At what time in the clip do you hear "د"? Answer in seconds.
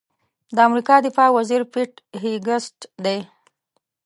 0.55-0.57